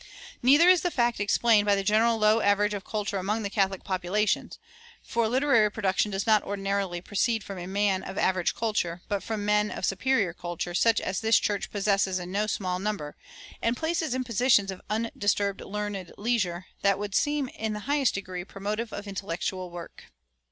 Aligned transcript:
Neither 0.41 0.67
is 0.67 0.81
the 0.81 0.89
fact 0.89 1.19
explained 1.19 1.67
by 1.67 1.75
the 1.75 1.83
general 1.83 2.17
low 2.17 2.39
average 2.41 2.73
of 2.73 2.83
culture 2.83 3.19
among 3.19 3.43
the 3.43 3.51
Catholic 3.51 3.83
population; 3.83 4.49
for 5.03 5.27
literary 5.27 5.69
production 5.69 6.09
does 6.09 6.25
not 6.25 6.41
ordinarily 6.41 7.01
proceed 7.01 7.43
from 7.43 7.59
the 7.59 7.67
man 7.67 8.01
of 8.01 8.17
average 8.17 8.55
culture, 8.55 9.03
but 9.07 9.21
from 9.21 9.45
men 9.45 9.69
of 9.69 9.85
superior 9.85 10.33
culture, 10.33 10.73
such 10.73 10.99
as 10.99 11.19
this 11.19 11.37
church 11.37 11.69
possesses 11.69 12.17
in 12.17 12.31
no 12.31 12.47
small 12.47 12.79
number, 12.79 13.15
and 13.61 13.77
places 13.77 14.15
in 14.15 14.23
positions 14.23 14.71
of 14.71 14.81
undisturbed 14.89 15.61
"learned 15.61 16.11
leisure" 16.17 16.65
that 16.81 16.97
would 16.97 17.13
seem 17.13 17.47
in 17.49 17.73
the 17.73 17.81
highest 17.81 18.15
degree 18.15 18.43
promotive 18.43 18.91
of 18.91 19.07
intellectual 19.07 19.69
work. 19.69 20.05